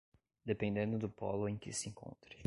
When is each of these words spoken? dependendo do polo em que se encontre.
dependendo 0.43 0.97
do 0.97 1.07
polo 1.07 1.47
em 1.47 1.55
que 1.59 1.71
se 1.71 1.87
encontre. 1.87 2.39